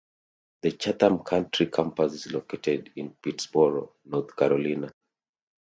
The 0.63 0.71
Chatham 0.71 1.19
County 1.19 1.67
Campus 1.67 2.13
is 2.25 2.31
located 2.33 2.91
in 2.95 3.11
Pittsboro, 3.21 3.91
North 4.05 4.35
Carolina. 4.35 4.91